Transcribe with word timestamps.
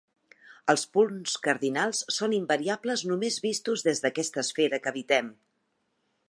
Els 0.73 0.85
punts 0.95 1.35
cardinals 1.47 1.99
són 2.15 2.33
invariables 2.37 3.05
només 3.13 3.37
vistos 3.45 3.85
des 3.89 4.03
d'aquesta 4.07 4.43
esfera 4.47 4.81
que 4.87 4.93
habitem. 4.95 5.31